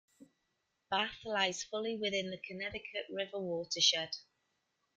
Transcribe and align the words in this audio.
Bath 0.89 1.23
lies 1.25 1.61
fully 1.63 1.95
within 1.95 2.31
the 2.31 2.39
Connecticut 2.39 3.05
River 3.11 3.37
watershed. 3.39 4.09